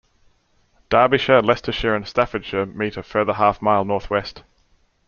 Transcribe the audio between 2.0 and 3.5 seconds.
Staffordshire meet a further